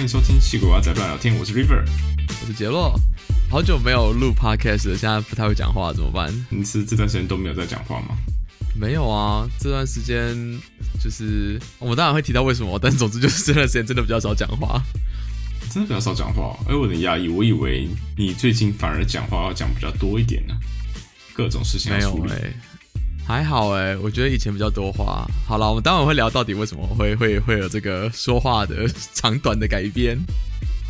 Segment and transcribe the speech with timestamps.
[0.00, 1.84] 欢迎收听《戏鬼娃仔乱聊天》，我是 River，
[2.40, 2.98] 我是杰洛。
[3.50, 6.32] 好久没有录 podcast 了，现在不太会讲话，怎么办？
[6.48, 8.16] 你是这段时间都没有在讲话吗？
[8.74, 10.34] 没有啊，这段时间
[11.04, 14.82] 就是我当然会提到为什么，但总之就是这段时间真的比较少讲话，
[15.70, 16.58] 真的比较少讲话。
[16.66, 17.86] 哎，我有点压抑，我以为
[18.16, 20.54] 你最近反而讲话要讲比较多一点呢，
[21.34, 22.32] 各种事情要处理。
[23.30, 25.24] 还好哎，我觉得以前比较多话。
[25.46, 30.18] 好了，我们待会会聊到底为什么会会会有这个说话的长短的改变。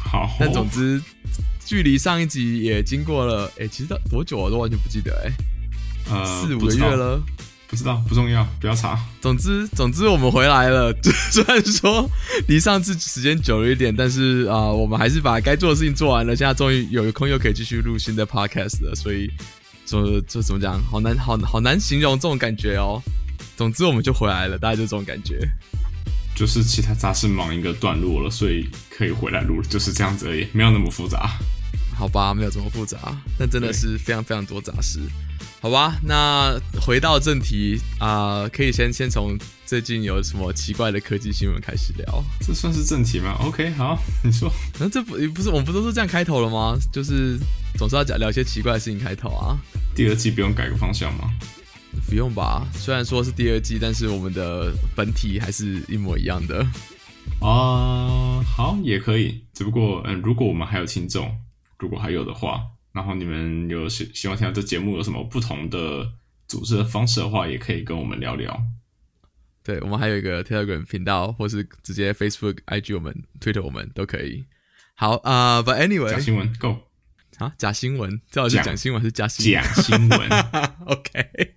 [0.02, 0.98] 好，但总之，
[1.66, 5.32] 距离上一集也经过了哎，其实多久我都完全不记得哎，
[6.10, 7.22] 呃，四五个月了，
[7.68, 8.98] 不知道不重要，不要查。
[9.20, 10.90] 总之总之我们回来了，
[11.30, 12.08] 虽然说
[12.48, 16.34] 离上次时间久了一点，但是啊，我们还是把该做的事情做完了。
[16.34, 19.30] 现在终于有空又可以继续录新的 podcast 了，所以。
[19.84, 20.82] 就就怎么讲？
[20.84, 23.02] 好难，好好难形容这种感觉哦。
[23.56, 25.40] 总之，我们就回来了，大概就这种感觉。
[26.36, 31.38] 就是其他杂事忙一个段落了，所以可以回来录了，就是这样子而已，没有那么复杂。
[32.00, 35.00] 好吧，没有这么复杂，但真的是非常非常多杂事。
[35.60, 42.24] 好吧，那回到正题啊，可以先先从最近有什么奇怪的科技新闻开始聊。
[42.40, 44.50] 这算是正题吗？OK，好，你说。
[44.78, 46.74] 那这不不是我们不都是这样开头了吗？
[46.90, 47.38] 就是
[47.76, 49.58] 总是要讲聊一些奇怪的事情开头啊。
[49.94, 51.30] 第二季不用改个方向吗？
[52.08, 56.66] 不用吧，虽然说是第二季，但是我们的本体还是一模一样的。
[57.40, 59.44] 啊，好，也可以。
[59.52, 61.30] 只不过，嗯，如果我们还有听众，
[61.80, 62.62] 如果还有的话。
[62.92, 66.12] 然后你们有希希望听到这节目有什么不同的
[66.48, 68.60] 组织的方式的话，也可以跟我们聊聊。
[69.62, 74.44] 对我们还有一个 Telegram 频道，或是直接 Facebook、IG 我们 Twitter 我们都可以。
[74.96, 76.78] 好啊，But anyway，假新闻 Go
[77.38, 80.28] 啊，假新闻，最好是讲新闻是假新闻假新闻。
[80.86, 81.54] OK，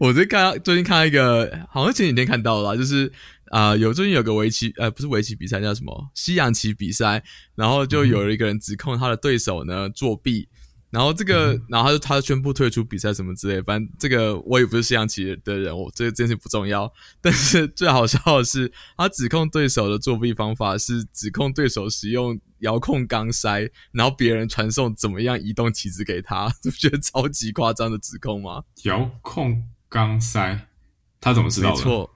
[0.00, 3.10] 我最看最近看到一个，好像前几天看到了，就是
[3.50, 7.22] 啊，有最近有个围棋，呃，不是围棋比赛，叫什么西洋棋比赛，
[7.54, 10.48] 然后就有一个人指控他的对手呢作弊。
[10.90, 16.88] 然后这个，然后他就他宣布退出比赛什么之类，反正这个我也不是西洋棋的人，我这个这件事不重要。
[17.20, 28.62] 但是最好笑的是，他指控对手的作弊方法是指控对手使用遥控钢塞，然后别人传送怎么样移动棋子给他， 不觉得超级夸张的指控吗？
[28.84, 30.68] 遥控钢塞，
[31.20, 31.76] 他怎么知道的？
[31.76, 32.08] 没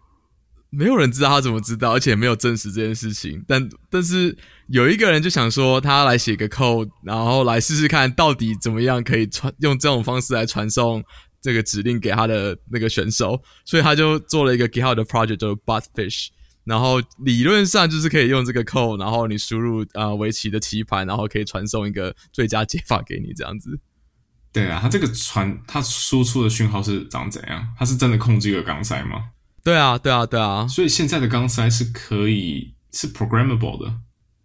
[0.70, 3.42] 没有人知道他怎么知道，而且没有证实这件事情。
[3.48, 4.36] 但但是
[4.68, 11.02] 有一个人就想说，他来写个 code，然后来试试看到底怎么样可以传用这种方式来传送
[11.40, 16.28] 这个指令给他的那个选手，所以他就做了一个 GitHub 的 project 叫 Botfish，
[16.64, 23.80] 然后理论上就是可以用这个 code，然后你输入啊围棋的棋盘，然后可以传送一个最佳解法给你这样子。
[24.52, 27.66] 对啊，他这个传他输出的讯号是长怎样？
[27.78, 29.30] 他是真的控制一个钢塞吗？
[29.64, 33.92] 对啊，对啊，对啊，所以现在的钢塞是可以是 programmable 的，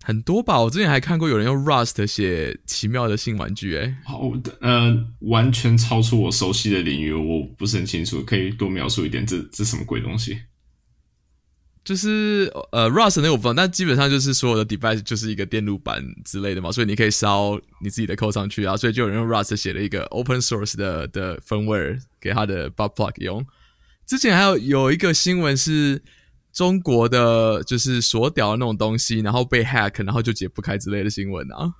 [0.03, 0.59] 很多吧？
[0.61, 4.21] 我之前还看过有人用 Rust 写奇妙的新玩具，哎，好，
[4.59, 10.41] 呃，完全超出我熟悉的领域，我不是很清楚，可以多描述一点，这这什么鬼东西？
[11.85, 23.45] 就是呃，Rust 那个我不知道，但基本上就是所有的 device 就是一个电路板之类的嘛，所以你可以烧你自己的 code 上去啊，所以就有人用 Rust 写了一个 open source 的的 firmware 给他的 bug plug 用。
[24.05, 26.01] 之前还有有一个新闻是
[26.51, 31.73] 中国的，就是锁屌的那种东西，然后被 hack，然后就解不开之类的新闻啊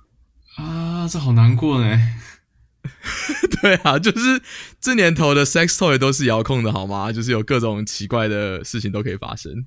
[0.56, 2.00] 啊，这好难过呢。
[3.62, 4.42] 对啊，就是
[4.80, 7.10] 这年头的 sex toy 都是遥控的好吗？
[7.10, 9.64] 就是有各种奇怪的事情都可以发生。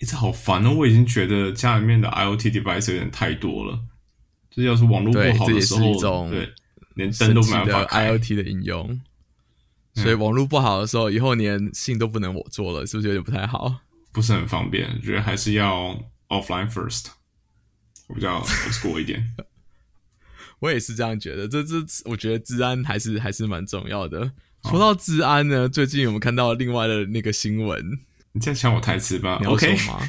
[0.00, 3.78] 一直好烦哦，我已经觉得家里面的 IOT device 有点太多了。
[4.50, 6.52] 就是要是网络不好的时候，对，
[6.94, 9.00] 连灯都没办法开 IOT 的应用。
[10.02, 13.74] 所以网络不好的时候，以后连信都不能我做了，是不是有点不太好？
[14.12, 15.98] 不是很方便，觉得还是要
[16.28, 17.06] offline first，
[18.08, 19.34] 我比较 school 一点。
[20.60, 24.32] 我也是这样觉得，这这我觉得治安还是还是蛮重要的。
[24.64, 27.80] 说到治安呢，最近我们看到另外的那个新闻，
[28.32, 30.00] 你在抢我台词吧？OK 吗？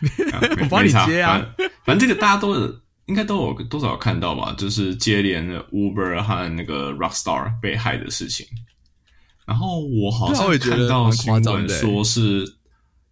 [0.62, 1.44] 我帮你接啊。
[1.84, 2.54] 反正这个大家都
[3.06, 4.54] 应该都有多少看到吧？
[4.56, 8.46] 就是接连的 Uber 和那个 Rockstar 被害的事情。
[9.50, 12.58] 然后我好像看到新闻说是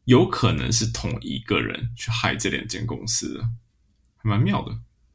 [0.04, 3.40] 有可能是同一个人去害这两间公司，
[4.18, 4.70] 还蛮妙的。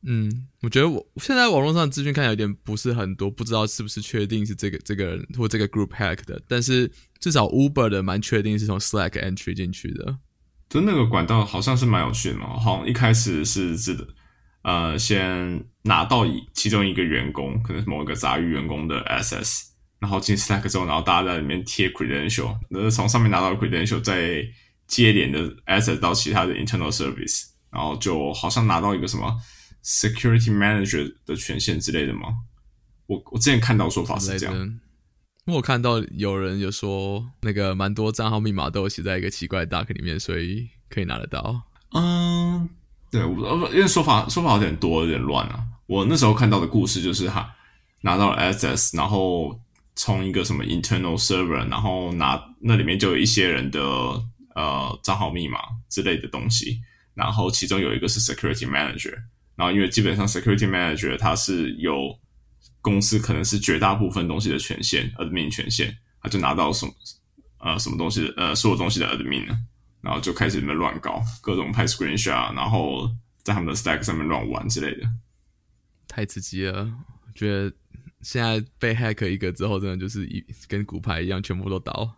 [0.06, 6.42] 嗯，我觉得我现在网络上资讯看有点不是很多，不知道是不是确定是这个这个人或这个 group hack 的。
[6.46, 6.92] 但是
[7.22, 10.18] 至少 Uber 的蛮确定是从 Slack entry 进去的。
[10.70, 14.06] 就那个管道好像是蛮有趣的嘛，好像一开始是指的
[14.64, 19.70] 呃，先拿到其中一个员工，可能是某一个杂鱼员工的 SS。
[20.04, 24.46] 然后进 Slack 之后，然后大家在里面贴 credential，那从上面拿到 credential，再
[24.86, 29.34] 接连的 access 到其他的 internal service，然后就好像拿到一个什么
[29.82, 32.28] security manager 的权限之类的吗？
[33.08, 34.80] 我我之前看到说法是这样。
[35.46, 41.62] 我看到有人有说，那个蛮多账号密码都写在一个奇怪的 duck 里面，所以可以拿得到。
[41.94, 42.70] 嗯，
[43.10, 45.64] 对，我因为说法说法有点多，有点乱啊。
[45.88, 47.56] 我那时候看到的故事就是哈
[48.02, 49.58] 拿到了 SS，然后
[49.96, 53.80] 从一个什么 internal server，然后拿那里面就有一些人的
[54.56, 55.60] 呃账号密码
[55.90, 56.80] 之类的东西，
[57.14, 59.14] 然后其中有一个是 security manager，
[59.56, 62.18] 然后因为基本上 security manager 他是有。
[62.82, 66.92] 公司可能是绝大部分东西的权限，admin 权限，他就拿到什么
[67.60, 69.48] 呃什么东西呃所有东西的 admin，
[70.02, 73.10] 然后就开始里面乱搞，各种拍 screenshot，然后
[73.42, 75.10] 在他们的 stack 上面乱玩之类的，
[76.10, 76.92] 太刺激了！
[77.34, 77.74] 觉得
[78.24, 82.16] 现在被 hack 一个之后，真的就是一跟骨牌一样，全部都倒。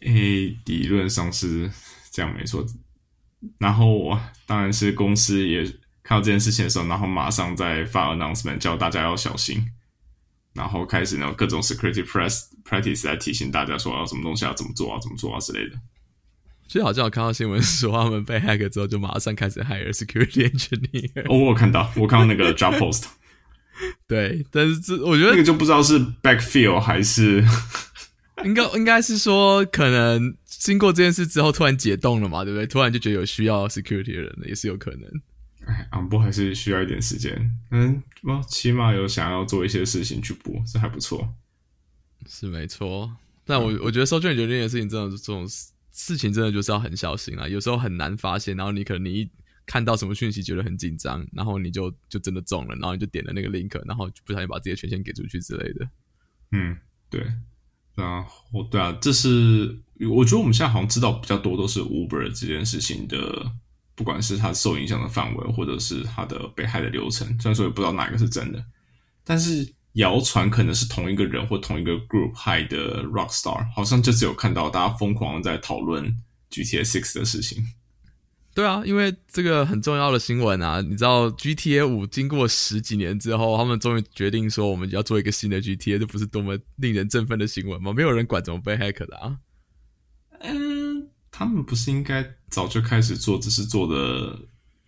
[0.00, 1.70] 诶，理论上是
[2.10, 2.66] 这样没错，
[3.58, 5.64] 然后当然是公司也。
[6.00, 9.62] 看到这件事情的时候，然后马上在发 announcement 叫大家要小心，
[10.54, 15.76] 然后开始呢各种 security press practice 来提醒大家说要，什么东西要怎么做啊，怎么做啊之类的。
[16.66, 21.30] 所以好像我看到新闻说，他们被 hack 之后就马上开始 hire security engineer。
[21.30, 23.04] 哦，我看到，我看到那个 job post。
[24.06, 27.44] 对，但是这我觉得那个就不知道是 backfill 还是
[28.44, 32.66] 应该应该是说，可能经过这件事之后突然解冻了嘛，对不对？
[32.66, 35.02] 突然就觉得有需要 security 的人了，也是有可能。
[35.66, 37.52] 哎，昂波还是需要一点时间。
[37.72, 41.28] 嗯，我起码有想要做一些事情去补，这还不错。
[42.26, 43.10] 是没错，
[43.44, 45.46] 但我我觉得收卷决定的事情，真的这种
[45.92, 47.46] 事情真的就是要很小心啊。
[47.46, 49.28] 有时候很难发现，然后你可能你一
[49.68, 55.88] 看到什么讯息觉得很紧张，然后你就就真的中了，然后你就点了那个 link，然后不小心把自己的权限给出去之类的。
[56.52, 56.76] 嗯，
[57.10, 57.20] 对。
[57.94, 59.78] 然后对啊，这是
[60.10, 63.52] 我觉得我们现在好像知道比较多都是 Uber 这件事情的。
[63.94, 68.64] 不管是它受影响的范围，或者是它的被害的流程，虽然说也不知道哪个是真的，
[69.24, 76.16] 但是谣传可能是同一个人或同一个 group 害的 Rockstar，好像就只有看到大家疯狂在讨论
[76.48, 77.66] GTA Six 的事情。
[78.58, 87.92] 对啊，因为这个很重要的新闻啊，你知道 GTA 五经过十几年之后，他们终于决定说我们要做一个新的 GTA，这不是多么令人振奋的新闻吗？
[87.92, 89.36] 没有人管怎么被 hack 的啊。
[90.40, 91.08] 嗯。
[91.30, 94.36] 他们不是应该早就开始做，只是做的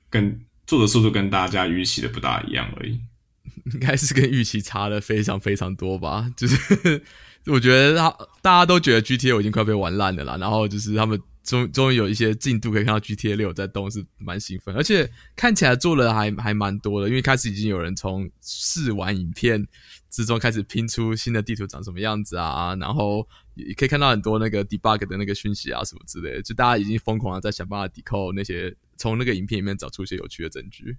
[0.08, 3.00] 跟做的速度跟大家预期的不大一样而已。
[3.72, 6.28] 应该是跟预期差的非常非常多吧？
[6.36, 7.00] 就是
[7.46, 8.10] 我觉得他
[8.42, 19.66] 大家都觉得 GTA 已经快被玩烂了啦，然后就是他们终终于有一些进度可以看到 GTA 六在动，是蛮兴奋，而且看起来做的还还蛮多的，因为开始已经有人从试玩影片。
[20.10, 30.96] 之中开始拼出新的地图长什么样子啊，然后也可以看到很多那个 debug 的那个讯息啊什么之类的，就大家已经疯狂的在想办法抵扣那些从那个影片里面找出一些有趣的证据。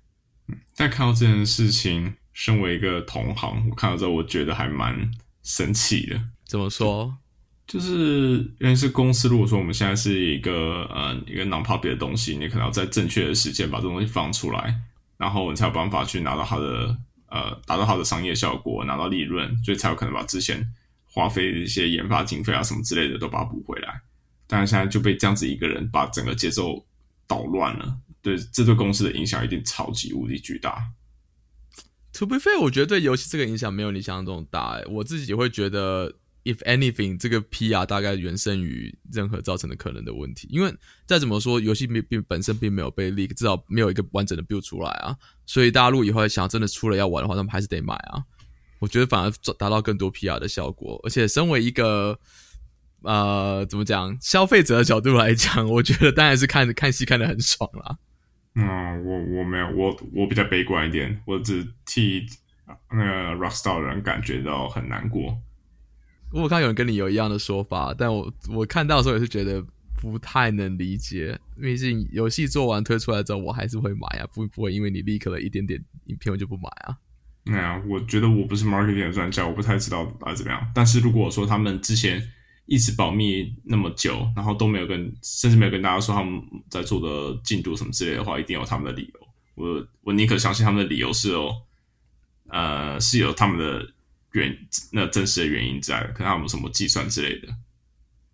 [0.48, 5.12] 嗯，但看到这件事情，身为一个同行，我看到之后我觉得还蛮
[5.44, 6.30] 生气的。
[6.46, 7.18] 怎么说？
[7.72, 14.76] 就是因为是公司，如果说我们现在是一个呃一个 non-public 的东西，你可能要在正确的时间把这东西放出来，
[15.18, 16.98] 然后你才有办法去拿到它的。
[17.34, 20.62] 呃，达到好的商业效果，拿到利润，所以才有可能把之前
[21.06, 24.02] 花费的一些研发经费啊什么之类的都把它补回来。
[24.48, 26.86] 但是现在就被这样子一个人把整个节奏
[27.28, 30.92] 捣乱了，对这对公司的影响一定超级无敌巨大。
[32.16, 34.82] To be fair，我觉得对游戏这个影响没有你想象中大。
[34.90, 36.18] 我自己会觉得。
[36.44, 40.74] If anything，这个 PR 大概原生于任何造成的可能的问题，因为
[41.06, 48.24] 再怎么说，游戏并并本身并没有被 leak，至少没有一个完整的 build 出来啊，所以大家如果以后想要真的出了要玩的话，那么还是得买啊。
[48.80, 52.20] 我觉得反而达到更多 PR 的效果，而且身为一个
[53.04, 58.00] 呃怎么讲消费者的角度来讲，我觉得当然是看看戏看得很爽啦。
[58.56, 58.66] 嗯，
[59.06, 62.26] 我我没有，我我比较悲观一点，我只替
[62.92, 65.38] 那个 Rockstar 人感觉到很难过。
[66.32, 69.62] 我看有人跟你有一样的说法，但我我看到的时候也是觉得
[70.02, 71.38] 不太能理解。
[71.62, 76.98] 毕竟游戏做完推出来之后，我还是会买啊，不不会因为你立刻了一点点影片我就不买啊。
[77.44, 80.72] 对啊，我觉得我不是 marketing 的专家，我不太知道啊怎么样。
[80.74, 82.26] 但是如果说他们之前
[82.66, 89.28] 一直保密那么久，然后都没有跟，甚至没有跟大家说他们在做的进度什么之类的话，一定有他们的理由。
[89.56, 91.54] 我我宁可相信他们的理由是有，
[92.48, 93.86] 呃，是有他们的。
[94.32, 94.58] 原
[94.92, 97.48] 那真实的原因在，可能他们什么计算之类的，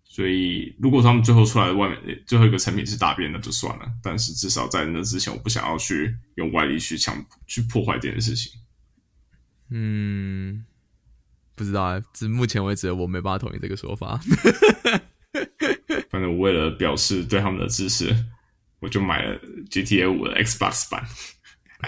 [0.04, 3.88] 所以如果他们最后出来的外面最后一个成品是大便，那就算了。
[4.02, 8.52] 但是至少在那之前，我不想要去用外力去强去破坏这件事情。
[9.70, 10.64] 嗯，
[11.54, 14.20] 不知道啊，至目前为止我没办法同意这个说法。
[16.10, 18.14] 反正我为了表示对他们的支持，
[18.80, 19.38] 我就买了
[19.70, 21.04] ，GTA 五的 Xbox 版。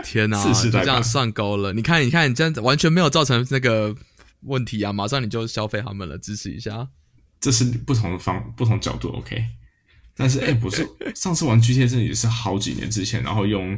[0.05, 1.73] 天哪，就这样算高了。
[1.73, 3.95] 你看，你看，你这样完全没有造成那个
[4.43, 4.93] 问题啊！
[4.93, 6.89] 马上你就消费他们了，支持一下。
[7.41, 9.45] 这是不同的方、不同角度，OK。
[10.15, 13.73] 但是，哎，不是，上次玩 GTA 真的也是好几年之前，然后用，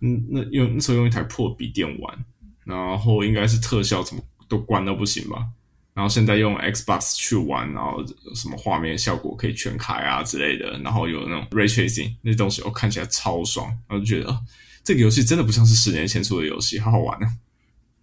[0.00, 2.24] 嗯，那用那时候用一台破笔电玩，
[2.64, 5.46] 然后应该是特效怎么都关到不行吧。
[5.94, 14.40] 然后现在用 Xbox 去玩，然后什么画面效果可以全开啊之类的，然后有那种 Ray Tracing 那东西，我看起来超爽，然后就觉得啊。
[14.88, 17.30] 这个游戏真的不像是十年前出的游戏，好好玩啊！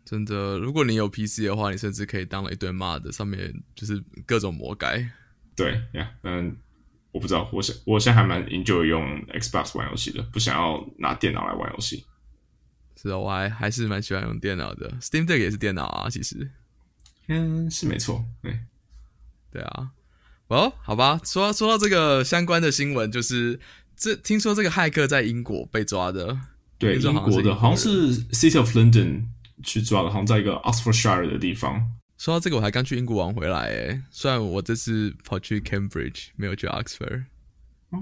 [0.05, 5.03] 真的，如果你有 PC 的话，你甚至可以当了一堆骂的，上面就是各种魔改。
[5.55, 6.55] 对呀，嗯，
[7.11, 12.05] 我不知道，我现我现在还蛮 enjoy 用 Xbox 玩游戏的，不想要拿电脑来玩游戏。
[13.01, 16.51] 是啊，我还还是蛮喜欢用电脑的，Steam Deck 也是电脑啊，其实。
[17.29, 18.59] 嗯，是没错，对，
[19.51, 19.89] 对啊。
[20.49, 23.59] 哦，好吧，说说到这个相关的新闻，就是
[23.97, 26.39] 这听说这个骇客在英国被抓的。
[26.77, 29.23] 对，英国的，好像是 City of London
[29.63, 31.91] 去抓的，好像在一个 Oxfordshire 的地方。
[32.17, 37.25] 说到这个，我还刚去英国玩回来，诶，虽然我这次跑去 Cambridge，没有去 Oxford。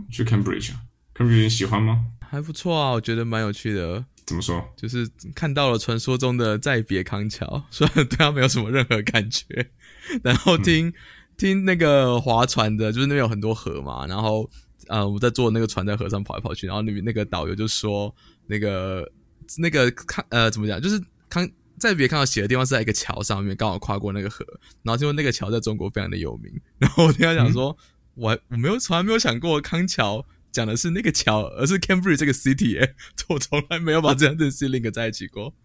[0.09, 2.05] 去 Cambridge，Cambridge 喜欢吗？
[2.21, 4.05] 还不错啊，我觉得蛮有趣的。
[4.25, 4.63] 怎么说？
[4.77, 9.69] 就是看到了传说中的再别康桥， 虽然对他没有什么任何感觉，
[10.23, 10.93] 然后听
[11.37, 14.49] 听那个划船的，就是那边有很多河嘛，然后
[14.87, 18.13] 呃，我们在坐那个船在河上跑来跑去，然后那边那个导游就说。
[18.45, 19.09] 那个
[19.57, 20.81] 那个看呃怎么讲？
[20.81, 21.49] 就是康
[21.79, 24.45] 在别看到写的地方是在一个桥上面，刚好跨过那个河。
[24.81, 26.51] 然后听说那个桥在中国非常的有名。
[26.77, 27.77] 然后我听他讲说，
[28.15, 32.83] 我我没有从来没有想过康桥讲的是那个桥，而是 Cambridge 这个 city。
[32.83, 32.95] 哎，
[33.29, 35.55] 我从来没有把这样的事 link 在一起过。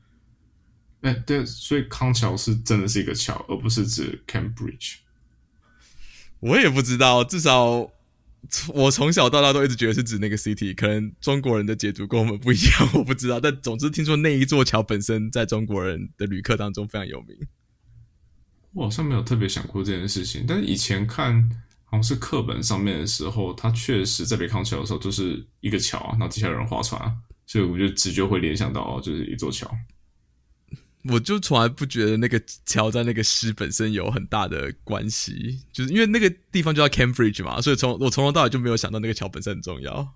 [1.03, 4.99] 哎，对，所以康桥是真的是一个桥，而不是指 Cambridge。
[6.39, 7.91] 我也不知道，至少。
[8.73, 13.39] 我从小到大都一直觉得是指那个 city，可能中国人的解读跟我们不一样， 我不知道。
[13.39, 17.37] 但总之听说那一座桥本身在中国人的旅客当中非常有名。
[18.73, 21.43] 我好像没有特别想过这件事情，但是以前看
[21.85, 27.13] 好像是课本上面的时候，它确实在北康桥的时候就是一个桥啊，然后底下有人划船啊，
[27.47, 29.69] 所以我就直觉会联想到就是一座桥。
[31.05, 40.15] 我就从来不觉得那个桥在那个诗本身有很大的关系，就是因为那个地方就叫 Cambridge 嘛，所以从我从头到尾就没有想到那个桥本身很重要。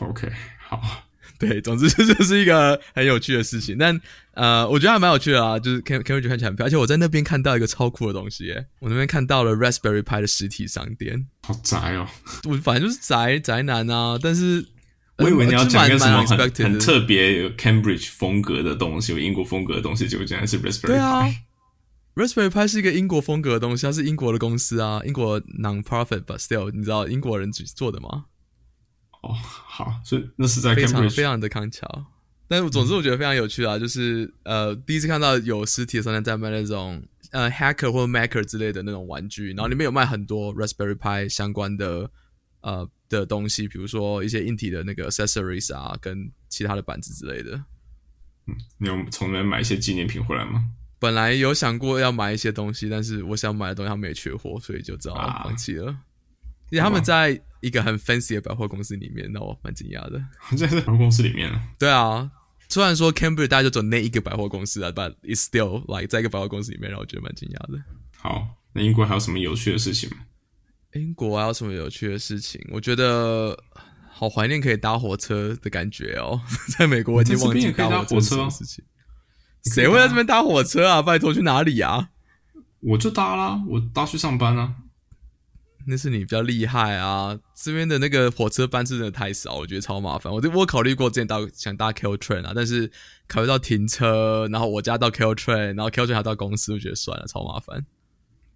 [0.00, 1.04] OK，好，
[1.38, 3.78] 对，总之这就是一个很有趣的事情。
[3.78, 3.98] 但
[4.34, 12.08] 呃，我觉得还蛮有趣的啊，就是 Cambridge 看起来很漂亮，而且我在那边看到一个超酷的东西，耶，我那边看到了 Raspberry Pi 的实体商店，好宅哦！
[12.44, 14.66] 我反正就是宅宅男啊，但是。
[15.22, 20.86] 我以为你要讲个什么很很特别有 Cambridge 风格的东西，有英国风格的东西，结果竟然是 Raspberry Pi。
[20.86, 21.24] 对啊
[22.14, 28.24] ，Raspberry Pi 是一个英国风格的东西，它是英国的公司啊，英国 non-profit，but still，你知道英国人做的吗？
[29.22, 32.06] 哦，好，所以那是在非常非常的康桥。
[32.48, 42.10] 但是总之我觉得非常有趣啊，就是呃，第一次看到有实体的商店在卖那种呃 Hacker 或 Maker 之类的那种玩具，然后里面有卖很多 Raspberry Pi 相关的
[42.62, 42.90] 呃。
[43.12, 47.62] 的东西，比如说一些硬体的那个 accessories 啊，跟其他的板子之类的。
[48.46, 50.66] 嗯，你有从那边买一些纪念品回来吗？
[50.98, 55.94] 本来有想过要买一些东西，但是我想买的东西他们也缺货，所以就只好放弃了。
[56.70, 60.18] 因为他们在一个很 fancy 的百货公司里面，那我蛮惊讶的。
[60.56, 62.30] 在百货公司里面对啊，
[62.70, 67.78] 虽然说 Cambridge 大家就走那一个百货公司啊，but it's still like 在一个百货公司里面，让我觉得蛮惊讶的。
[68.16, 70.16] 好，那英国还有什么有趣的事情吗？
[70.94, 72.60] 英国还有什么有趣的事情？
[72.70, 73.56] 我觉得
[74.10, 76.40] 好怀念可以搭火车的感觉哦。
[76.76, 78.84] 在美国已经忘记搭火车的事情。
[79.64, 81.00] 谁会在这边搭火车啊？
[81.00, 82.10] 拜托，去哪里啊？
[82.80, 84.74] 我就搭啦，我搭去上班啊。
[85.86, 87.36] 那是你比较厉害啊！
[87.56, 90.32] 这边的那个火车班次真的太少，我觉得超麻烦。
[90.32, 92.90] 我我考虑过之前搭想搭 Q train 啊，但是
[93.26, 97.84] 考虑到停车，然后我家到 Q train，然后 Q train 还到公司，我觉得算了，超麻烦。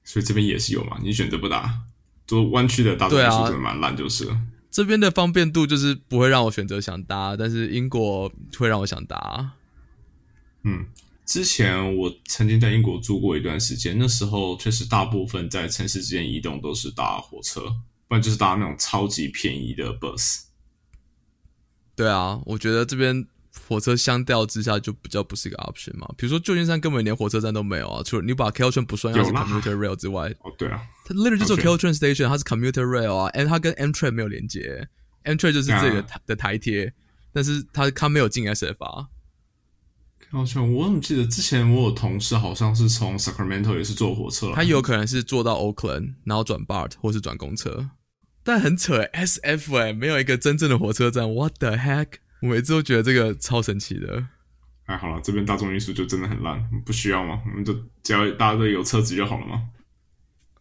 [0.05, 0.99] 所以这边也是有嘛？
[1.03, 1.83] 你选择不搭？
[2.27, 4.29] 做弯曲的大多数真的蛮烂，就是
[4.71, 9.53] 这边的方便度就是不会让我选择想搭，但是英国会让我想搭。
[10.65, 10.87] 嗯，
[11.25, 17.61] 之前我曾经在英国住过一段时间，那时候确实大部分在城市之间移动都是搭火车，
[18.09, 20.43] 不然就是搭那种超级便宜的 bus。
[21.95, 23.27] 对啊，我觉得这边。
[23.69, 26.07] 火车相较之下就比较不是一个 option 嘛。
[26.17, 33.17] 比如说旧金山根本连火车站都没有啊，除了你把 K L train 不算它是 commuter rail 之外，哦对啊，它 literally 就是 K L train station，它是 commuter rail
[33.17, 34.89] 啊，and 它跟 M train 没有连接
[35.23, 36.93] ，M train 就是这个的台铁，
[37.33, 39.09] 但是它它没有进 S F 啊。
[40.31, 47.91] 好像我怎么记得之前我有同事好像是从 Sacramento 也是坐火车，他有可能是坐到 Oakland，然后转 BART 或是转公车，
[48.43, 52.07] 但很扯，SF 哎、没有一个真正的火车站，What the heck？
[52.41, 54.27] 我每次都觉得这个超神奇的。
[54.85, 57.43] 哎，好了，这边大众运输就真的很烂，不需要吗？
[57.45, 59.69] 我们就只要大家都有车子就好了吗？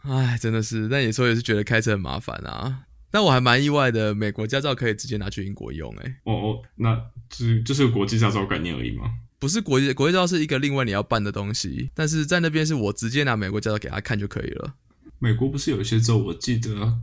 [0.01, 2.85] 哎，真的是，但有时候也是觉得开车很麻烦啊。
[3.11, 6.15] 但我还蛮意外的，美国驾照可以直接拿去英国用，哎。
[6.23, 6.95] 哦哦，那
[7.29, 9.13] 就是就是国际驾照概念而已吗？
[9.37, 14.73] 不是国际国际驾照是一个另外你要办的东西，但是在那边是我直接拿美国驾照给他看就可以了。
[15.19, 16.99] 美国不是有一些州，我记得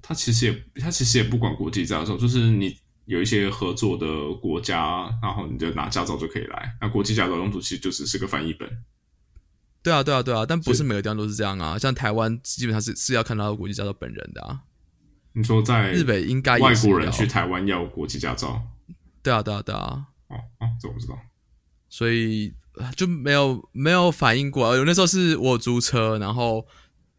[0.00, 2.74] 他其实也他其实也不管国际驾照，就是你。
[3.06, 4.06] 有一些合作的
[4.40, 6.76] 国家，然后你就拿驾照就可以来。
[6.80, 8.68] 那国际驾照用途其实就只是个翻译本。
[9.82, 11.78] 对啊，对啊，对啊，但不是每个地方都是这样啊。
[11.78, 14.60] 像台湾基本上是是要看到国际驾照本人的啊。
[15.32, 18.62] 你说在日本应该外国人去台湾要国际驾照？
[19.22, 20.06] 对啊，对啊，对啊。
[20.28, 21.18] 哦哦，这我不知道。
[21.88, 22.54] 所以
[22.96, 24.74] 就没有没有反应过。
[24.74, 26.66] 有那时候是我租车，然后。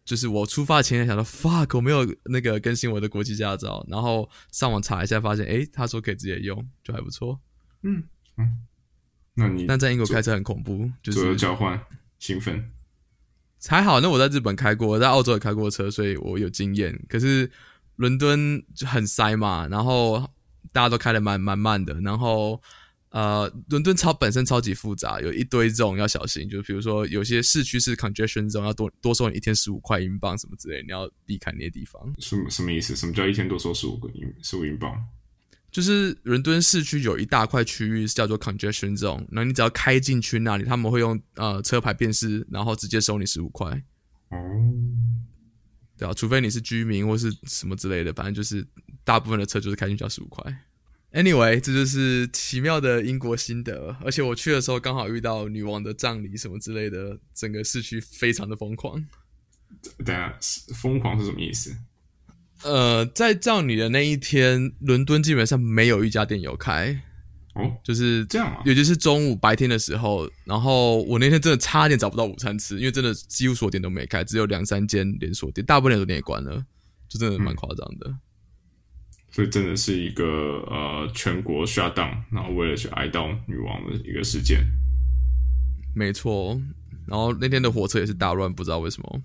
[0.05, 7.39] 就是我出发前想到，fuck，我没有那个更新我的国际驾照，然后上网查一下，发现，诶，他说可以直接用，就还不错。
[7.81, 8.03] 嗯
[8.38, 8.59] 嗯，
[9.33, 11.77] 那你但在英国开车很恐怖，就是左右交换，
[12.19, 12.71] 兴奋。
[13.67, 17.03] 还好，那我在日本开过，在澳洲也开过车，所以我有经验。
[17.09, 17.50] 可是
[17.95, 20.29] 伦敦就很塞嘛，然后
[20.71, 22.62] 大家都开的蛮蛮慢的，然后。
[23.15, 26.50] 呃，伦敦超本身超级复杂，有一堆这种要小心。
[26.50, 32.13] 就比如说，有些市区是 congestion zone，要多多收你一天十五块英镑什么之类，你要避开那些地方。
[32.19, 32.93] 什么什么意思？
[32.93, 35.01] 什么叫一天多收十五个英十五英镑？
[35.72, 43.65] 就是伦敦市区有一大块区域是叫做 congestion zone，那你只要开进去那里，他们会用呃车牌辨识，然后直接收你十五块。
[44.31, 44.38] 哦，
[45.98, 48.67] 对啊，除非你是居民或是什么之类的，反正就是
[49.05, 50.43] 大部分的车就是开进去要十五块。
[51.15, 59.01] Anyway，这就是奇妙的英国心得，而且我去的时候刚好遇到女王的葬礼什么之类的，整个市区非常的疯狂。
[60.03, 60.38] 等下，
[60.75, 61.74] 疯狂是什么意思？
[62.63, 67.01] 呃，在葬礼的那一天，伦敦基本上没有一家店有开。
[67.54, 68.62] 哦，就是这样啊。
[68.65, 76.65] 尤其是中午白天的时候，然后我那天真的差点找不到午餐吃，因为真的几乎所有店都没开，只有两三间连锁店，大部分连锁店也关了，
[77.08, 78.08] 就真的蛮夸张的。
[78.08, 78.15] 所
[79.43, 80.26] 以真的是一个
[80.69, 84.65] 呃全国 shut down，然后为了去哀悼女王的一个事件。
[85.93, 86.62] 没错，
[87.08, 89.21] 然后那天的火车也是大乱，不知道为什么。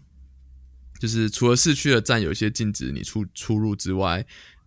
[0.98, 4.24] 就是除了市区的站有一些禁止你出出入之外，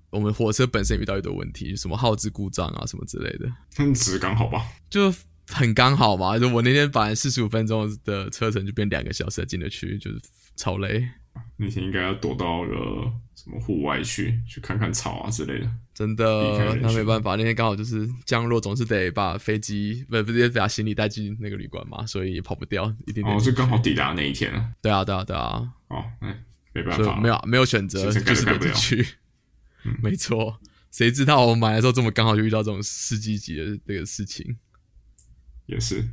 [0.10, 3.52] 我们火车本身遇到一堆问题，什么耗资故障啊什么之类的。
[3.76, 4.66] 很只刚好吧？
[4.90, 5.14] 就
[5.48, 6.40] 很刚好嘛。
[6.40, 10.20] 就我那天本来四十五分钟的车程就变两个小时才进得去，就是
[10.56, 11.08] 超累。
[11.58, 13.12] 那天应该要躲到个
[13.44, 15.70] 什么户外去，去看看草啊之类的。
[15.94, 23.22] 真的，那没办法，那天刚好就是降落，总是得把飞机不不是把行李带进那个旅馆嘛，所以也跑不掉，一定。
[23.26, 24.74] 哦，就刚好抵达那一天。
[24.82, 25.74] 对啊，对啊，对啊。
[25.90, 29.06] 哦，哎，没办法，没有没有选择，就是得进去。
[30.02, 30.58] 没错，
[30.90, 34.58] 谁知道我买的时候这么刚好就遇到这种司机级的这个事情。
[35.66, 36.08] 也是。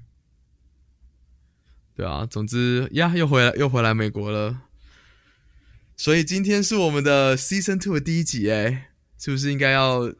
[1.94, 4.62] 对啊，总之呀，又回来又回来美国了。
[6.00, 10.10] 所以今天是我们的 Season Two 的第一集，哎，是不是应该要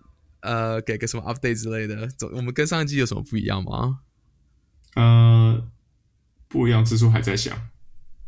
[0.41, 2.07] 呃给个什么 update 之类的？
[2.07, 4.01] 总我们跟上一季有什么不一样吗？
[4.95, 5.67] 呃，
[6.49, 7.71] 不一样之处还在想，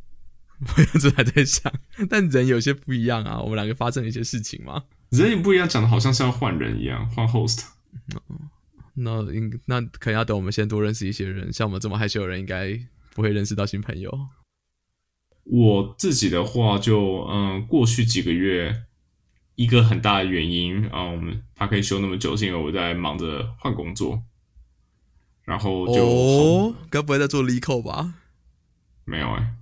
[0.64, 1.70] 不一样之处还在想，
[2.08, 3.38] 但人有些不一样啊。
[3.38, 4.84] 我们两个发生了一些事情吗？
[5.10, 7.64] 人也不一样，讲的好像是要换人一样，换 host。
[8.94, 12.80] 那应那可能要等我们先多认识一些人，像我们这么害羞的人，应该
[13.14, 14.10] 不会认识到新朋友。
[15.44, 18.84] 我自己的话，就嗯，过去几个月
[19.56, 24.22] 一个很大的原因啊，我们他可以休那么久，是因为我在忙着换工作，
[25.44, 28.14] 然后就哦，该不会在做 l e c o 吧？
[29.04, 29.54] 没有哎，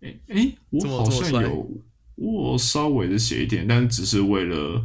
[0.00, 1.70] 哎哎，我好像有，
[2.16, 4.82] 我稍微的写一点，但只是为了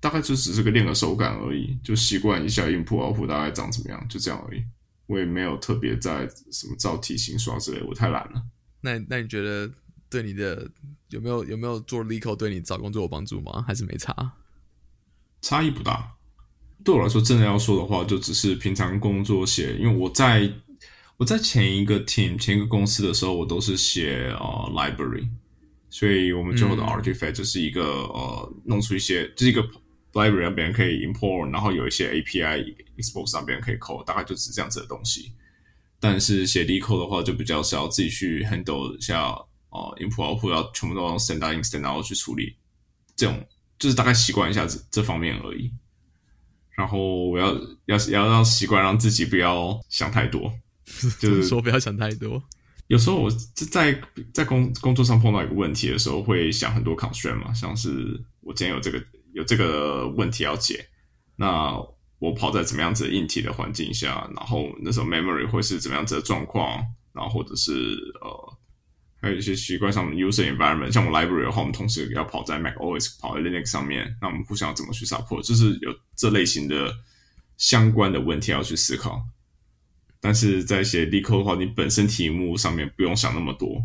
[0.00, 4.62] 大概就只是个练个手感而已，就习惯一下音谱、奥谱大概长怎么样，就这样而已。
[5.06, 8.42] 我也没有特别在什么造题型刷之类，我太懒了。
[8.82, 9.70] 那那你觉得
[10.10, 10.70] 对你的
[11.08, 13.64] 有没有有没有做 l e c o 对你找工作有帮助吗？
[13.66, 14.14] 还是没差？
[15.40, 16.12] 差异不大。
[16.84, 20.52] 对我来说，真的要说的话，就只是平常工作写，因为我在
[21.16, 25.28] 我在前一个 team 前一个公司的时候，我都是写呃 library，
[25.88, 29.62] 所以我们最后的 artifact 就是一个呃弄出一些就是一个
[30.12, 35.30] library 让别人可以 import，然后有一些 API expose 让别人可以 call，大概就只是这样子的东西。
[36.02, 39.22] 但是写 l e c o 的话，就比较是要自己去 handle 一下
[39.68, 42.56] 哦，input output 要全部都用 standard instant 然后去处理，
[43.14, 43.46] 这种
[43.78, 45.70] 就是大概习惯一下这这方面而已。
[46.76, 50.52] 然后我要要要让习惯，让自己不要想太多，
[51.20, 52.42] 就是说不要想太多，
[52.88, 53.30] 有时候我
[53.70, 53.96] 在
[54.34, 59.00] 在工工作上碰到一个问题的时候，会想很多 constraint 嘛，像是我今天有这个
[59.34, 60.84] 有这个问题要解，
[61.36, 61.80] 那
[62.22, 66.78] 我跑在怎么样子的硬体的环境下，然后那时候 memory 会是怎么样子的状况，
[67.12, 67.72] 然后或者是
[68.20, 68.58] 呃，
[69.20, 76.94] 还有一些习惯上的 user environment，像我 library 的话，我们同时要跑在 Mac OS 跑在 Linux 上面，那我们互相怎么去 support，就是有这类型的
[77.58, 79.20] 相关的问题要去思考。
[80.20, 83.84] 但是在写 l e c o 的话，你本身题目上面不用想那么多，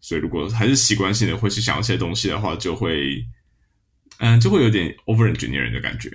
[0.00, 3.22] 所以如果还是习惯性的会去想一些东西的话，就会，
[4.20, 6.10] 嗯，就会有点 over engineering 的感觉。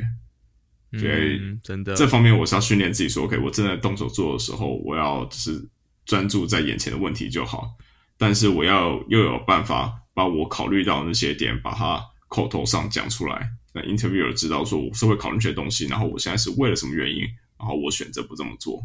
[0.91, 5.63] 对，真的，这方面我是要训练自己说，OK，我真的动手做的时候，我要就是
[6.05, 7.69] 专注在眼前的问题就好。
[8.17, 17.21] 但是我要又有办法把我考虑到那些点，把它口头上讲出来，那 interviewer 知道说我是会考虑这些东西，然后我现在是为了什么原因，
[17.57, 18.83] 然后我选择不这么做。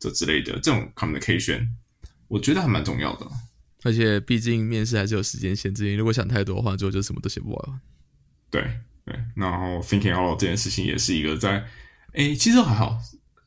[0.00, 1.66] 这之类的这种 communication，
[2.28, 3.26] 我觉得还蛮重要的。
[3.84, 7.80] 而且毕竟面试还是有时间限制，你如果想太多的话，最后就什么都写不完。
[8.50, 8.62] 对
[9.04, 11.64] 对，然后 thinking out loud 这件事情也是一个在，
[12.12, 12.98] 诶，其实还好。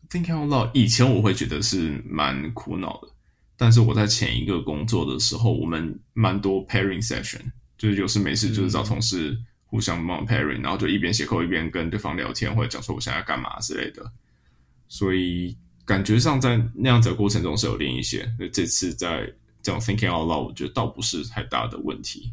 [0.09, 3.07] thinking out loud 以前我会觉得是蛮苦恼的，
[3.55, 7.41] 但是我在前一个工作的时候，我们蛮多 pairing session，
[7.77, 14.11] 就是有事没事就是找同事互相帮 pairing，然后就一边写扣一边跟对方聊天，或者讲说我现在干嘛之类的，
[14.87, 15.57] 所以。
[15.87, 19.25] 感觉上在那样子的过程中是有练一些，那这次在
[19.63, 22.29] 这种 thinking out loud，我觉得倒不是太大的问题。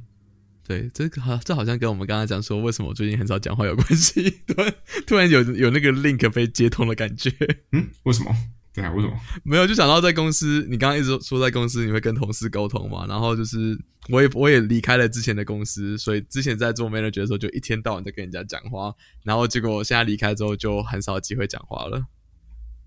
[0.67, 4.31] 对，这个好，这好像跟我们刚刚讲说为什么我最近很少讲话有关系。
[4.47, 4.75] 突然
[5.07, 7.31] 突然有有那个 link 被接通的感觉。
[7.73, 8.35] 嗯，为什么？
[8.73, 9.15] 对啊，为什么？
[9.45, 22.07] 没有，就想到在公司，你刚刚一直说在公司你会跟同事沟通嘛，然后就是我也我也离开了之前的公司，所以之前在做 manager 的时候就一天到晚在跟人家讲话，然后结果我现在离开之后就很少机会讲话了。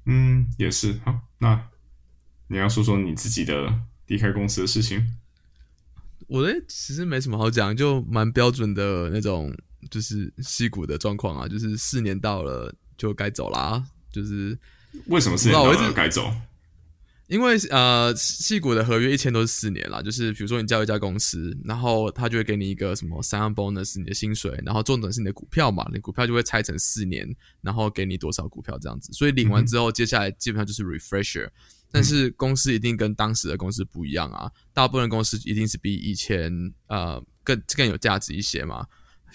[0.07, 1.19] 嗯，也是好。
[1.37, 1.67] 那
[2.47, 3.71] 你要说说你自己的
[4.07, 5.13] 离开公司的事情。
[6.27, 9.53] 我的其实没什么好讲，就蛮标准的那种，
[9.89, 13.83] 就是戏骨的状况啊，就是四年到了就该走啦。
[14.11, 14.57] 就是
[15.07, 16.31] 为什么四年到了该走？
[17.27, 27.27] 因为呃，戏股的合约一签都是四年啦，就是比如说你叫一家公司，然后他就会给你一个什么三万 bonus 你的薪水，然后重点是你的股票嘛，你股票就会拆成四年，
[27.61, 31.49] 然后给你多少股票这样子，所以领完之后，接下来基本上就是 refresher，
[31.91, 36.51] 但是公司一定跟当时的公司不一样啊，大部分公司一定是比以前
[36.87, 38.85] 呃更更有价值一些嘛。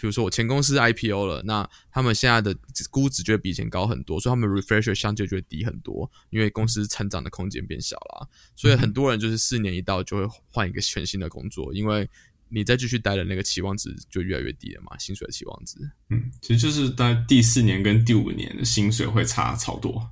[0.01, 2.57] 比如说我前公司 IPO 了，那他们现在的
[2.91, 8.29] 估值就会比以前高很多，所以他们 refresher 相对就会低很多，因为公司成长的空间变小了。
[8.57, 12.09] 所以很多人就是四年一到就会换一个全新的工作，因为
[12.49, 15.79] 你再继续待的那个期望值就越来越低了嘛，薪水的期望值。
[16.09, 20.11] 嗯，其实就是在第四年跟第五年的薪水会差超多。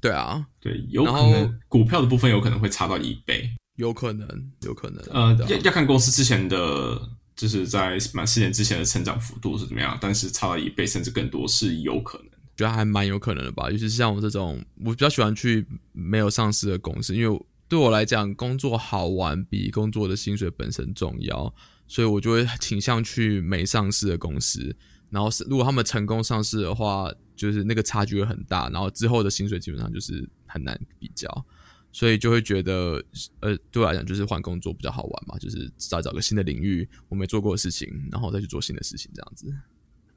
[0.00, 4.26] 对啊，对，有可能股票的部分有可能会差到一倍，有可能，
[4.62, 5.02] 有可能。
[5.10, 7.10] 呃，要要看公司之前的。
[7.38, 13.70] 就是在满四年之前的成长幅度是怎么样，但是差了一倍甚至更多是有可能，觉得还蛮有可能的吧。
[13.70, 21.54] 尤其是像我这种，我比较喜欢去没有上市的公司，因为对我来讲，工作好玩比工作的薪水本身重要，
[21.86, 24.74] 所以我就会倾向去没上市的公司。
[25.10, 31.46] 然后是如果他们成功上市的话，就是那个差距会很大，然后之后的薪水基本上就是很难比较。
[31.90, 33.02] 所以就会觉得，
[33.40, 39.52] 呃，对我来讲就是换工作比较好玩嘛，就是再找个新的领域，我没做过的事情，然后再去做新的事情，这样子。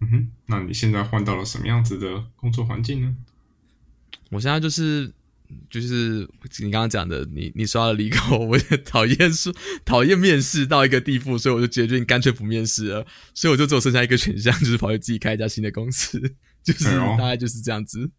[0.02, 3.16] 嗯哼，那你现在换到了什么样子的工作环境呢？
[4.30, 5.12] 我现在就是
[5.70, 6.28] 就是
[6.60, 9.54] 你刚刚讲的，你你刷了离口，我也讨厌说
[9.86, 16.20] 讨厌面试到一个地步，所以我就决定干脆不面试了，所以我就只有剩下一个选项，就是跑去自己开一家新的公司，
[16.64, 16.86] 就是
[17.18, 18.10] 大概就是这样子。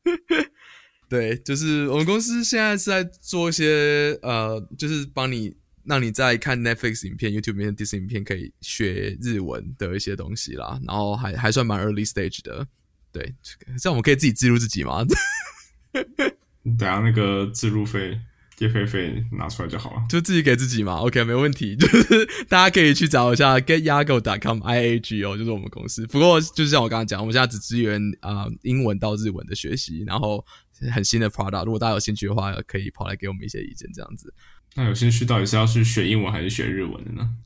[1.08, 12.66] 对，就是我们公司现在是在做一些呃，就是帮你让你在看 Netflix 影片、YouTube 影片、Disney 影片可以学日文的一些东西啦，然后还还算蛮 early stage 的。
[13.12, 13.34] 对，
[13.78, 15.04] 这样我们可以自己记录自己吗？
[16.64, 18.18] 等下那个自入费、
[18.56, 20.96] 电费费拿出来就好了，就自己给自己嘛。
[20.96, 21.74] OK，没问题。
[21.76, 26.06] 就是大家可以去找一下 getyago.com，I A G O，就是我们公司。
[26.06, 30.44] 不过就是像我刚刚讲，我们现在只支援啊英文到日文的学习，然后。
[30.90, 34.34] 很新的 product，如果大家有兴趣的话，可以跑来给我们一些意见，这样子。
[34.74, 37.36] 那有兴趣到底是要去学英文还是学日文的呢？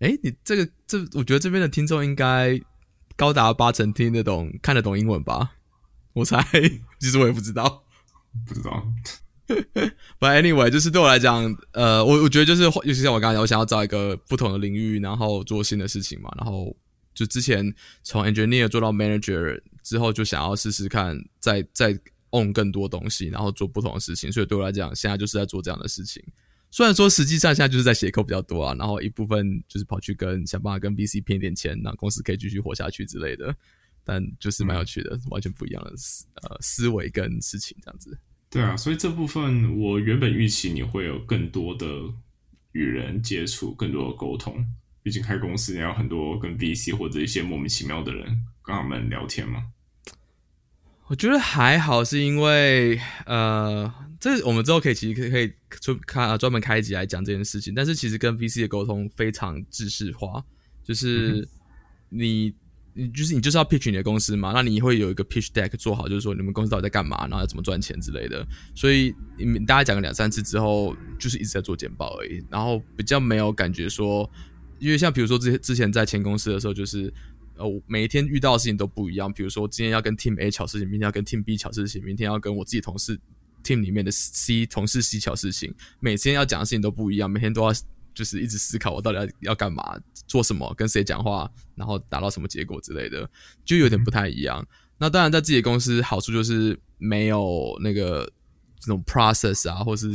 [0.00, 2.60] 哎，你这个这，我觉得这边的听众应该
[3.16, 5.52] 高达八成听得懂、看得懂英文吧？
[6.12, 6.44] 我猜，
[7.00, 7.84] 其实我也不知道，
[8.46, 8.86] 不知道。
[10.18, 16.30] But anyway，就是对我来讲，呃，我我觉得就是，尤其像我刚才讲，我想要找一个不同的领域，然后做新的事情嘛。
[16.38, 16.76] 然后
[17.14, 21.98] 就之前从 engineer 做到 manager 之后，就想要试试看，再再。
[22.32, 26.24] own 更多东西，然后做不同的事情，所以对我来讲，现在就是在做这样的事情。
[26.70, 33.54] 虽然说实际上现在就是在写扣比较多啊，然后一部分就是跑去跟想办法跟 VC 骗点钱，让公司可以继续活下去之类的。
[34.04, 38.18] 但就是蛮有趣的，完全不一样的思呃思维跟事情这样子。
[38.50, 41.86] 对啊，所以这部分我原本预期你会有更多的
[42.72, 44.62] 与人接触，更多的沟通。
[45.02, 48.24] 毕竟开公司你要很多跟 VC 或者一些莫名其妙的人
[48.62, 49.64] 跟他们聊天嘛。
[51.06, 57.74] 我觉得还好，是因为呃，这我们之后可以其实可以就看专门开一集来讲这件事情。
[57.74, 60.44] 但是其实跟 VC 的沟通非常制式化，
[60.82, 61.48] 就是
[62.08, 62.54] 你。
[62.94, 68.46] 你就是你就是要 pitch 你的公司嘛，那你会有一个 pitch deck 做好，就是说你们公司到底在干嘛，然后要怎么赚钱之类的。
[68.74, 74.30] 所以你们大家讲了两三次之后，就是一直在做简报而已，然后比较没有感觉说，
[74.78, 77.10] 因为像比如说之之前在前公司的时候，就是
[77.56, 79.32] 呃每一天遇到的事情都不一样。
[79.32, 83.18] 比如说今天要跟 team A 巧事情，明天要跟 team B 巧事情，明天要跟我自己同事
[83.64, 87.72] team 里面的 C 同事 C 巧事情，每天要讲的事情都不一样，每天都要。
[88.14, 93.28] 就是一直思考我到底要要干嘛，做什么，跟谁讲话，然后达到什么结果之类的，
[93.64, 94.66] 就有点不太一样。
[94.98, 98.24] 那当然，在自己的公司好处就是没有那个
[98.78, 100.08] 这种 process 啊，或是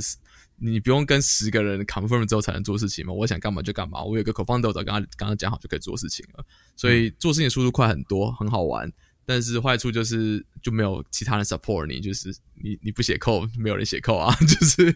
[0.55, 3.11] 你不用跟十个人 confirm 之后才能做事情嘛。
[3.11, 8.91] 我想干嘛就干嘛，我有个 co-founder，早跟他刚刚讲好就可以做事情了，所以做事情速度快很多，很好玩。
[9.29, 14.91] 但是坏处就是就没有其他人 support 你，就是你你不写 code，没有人写 code 啊， 就是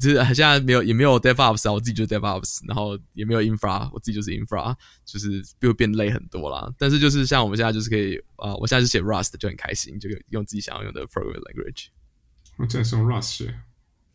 [0.00, 6.72] 就是现在没有也没有 DevOps 啊，我自己就是 DevOps，然后也没有 infra，我自己就是 infra，就是就变累很多啦。
[6.78, 11.88] 但是就是像我们现在就是可以啊，我现在是写 Rust 就很开心，就用自己想要用的 programming language。
[12.56, 13.52] 我在用 Rust。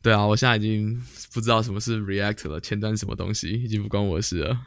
[0.02, 1.00] 对啊，我现在已经
[1.32, 4.66] 不知道什么是 React 了，前端什么东西已经不关我的事了。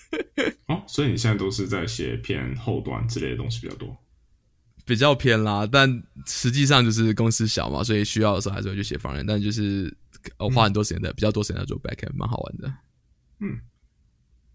[0.68, 3.96] 哦，所以你现在都是在写偏后端之类的东西比较多。
[4.86, 9.26] 比较偏啦，但实际上就是公司小嘛，所以需要的时候还是会去写方案。
[9.26, 9.94] 但就是
[10.38, 12.72] 我花很多时间在比较多时间在做 backend，蛮好玩的。
[13.40, 13.58] 嗯，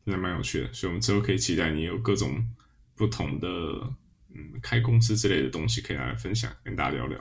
[0.05, 2.47] 真的蛮有趣的，所以我们之后可以期待你有各种
[2.95, 3.47] 不同的
[4.33, 7.19] 嗯开公司之类的东西可以来分享，跟大家聊聊。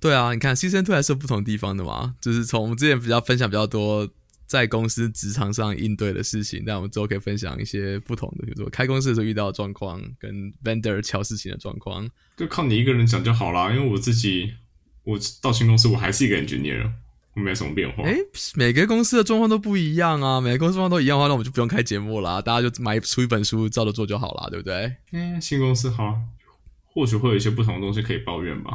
[0.00, 4.10] 对啊，你看 season two 还是不同地方的嘛，就是从我们之前比较分享比较多。
[4.52, 13.72] 在公司职场上应对的事情，那我们之后可以分享一些不同的，比如说开公司的时候遇到的状况，跟 vendor 敲事情的状况，就靠你一个人讲就好啦。
[13.72, 14.52] 因为我自己，
[15.04, 16.86] 我到新公司我还是一个 engineer，
[17.34, 18.04] 我没什么变化。
[18.04, 18.14] 哎，
[18.54, 24.94] 每个公司的状况都不一样啊，每个公司状况都一样的话，那我们就不用开节目啦，大家就买出一本书照着做就好啦，对不对？
[25.12, 26.20] 嗯，新公司好，
[26.84, 28.72] 或许会有一些不同的东西可以抱怨吧。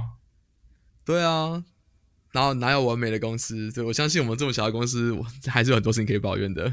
[1.06, 1.64] 对啊。
[2.38, 3.72] 然后哪有完美的公司？
[3.72, 6.72] 对我相信我们这么小的公司，我 还是有很多事情可以抱怨的。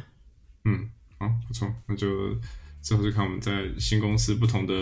[0.66, 2.34] 嗯，好，不错，那就
[2.82, 4.74] 之后就看我们在新公司不同的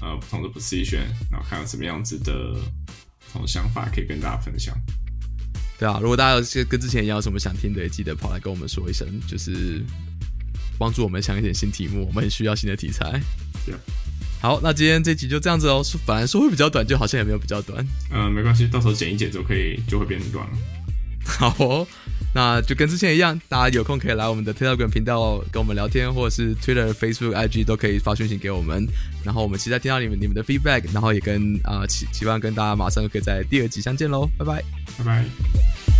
[0.00, 4.74] 呃不同的 position，然后看有什么样子的不同的想法可以跟大家分享。
[5.78, 9.84] 对啊，如果大家有些跟之前一样有什么想听的，也记得跑来跟我们说一声，就是
[10.78, 13.20] 帮助我们想一点新题目，我们很需要新的题材。
[14.40, 15.82] 好，那今天这集就这样子哦。
[15.84, 17.84] 说本来说会比较短，就好像也没有比较短。
[18.12, 20.52] 嗯，没关系，到时候剪一剪就可以，就会变短了。
[21.26, 21.86] 好哦，
[22.34, 28.86] 那就跟之前一样，大家有空可以来我们的 Telegram 频道跟我们聊天，或者是 Twitter、Facebook、IG 都可以发讯息给我们。
[29.24, 34.26] 然后我们期待听到你们你们的 feedback，然后也跟啊期期望跟大家马上就可以在第二集相见喽。
[34.38, 34.62] 拜拜，
[34.98, 35.97] 拜拜。